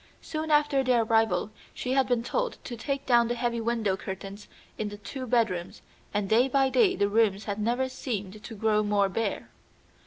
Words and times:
Soon 0.23 0.49
after 0.49 0.83
their 0.83 1.03
arrival 1.03 1.51
she 1.75 1.91
had 1.91 2.07
been 2.07 2.23
told 2.23 2.57
to 2.63 2.75
take 2.75 3.05
down 3.05 3.27
the 3.27 3.35
heavy 3.35 3.61
window 3.61 3.95
curtains 3.95 4.47
in 4.75 4.89
the 4.89 4.97
two 4.97 5.27
bedrooms, 5.27 5.83
and 6.11 6.27
day 6.27 6.47
by 6.47 6.69
day 6.69 6.95
the 6.95 7.07
rooms 7.07 7.43
had 7.43 7.63
seemed 7.91 8.43
to 8.43 8.55
grow 8.55 8.81
more 8.81 9.09
bare. 9.09 9.51